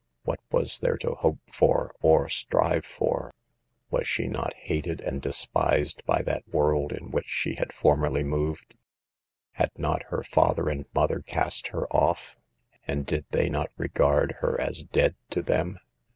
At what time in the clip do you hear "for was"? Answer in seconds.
2.87-4.07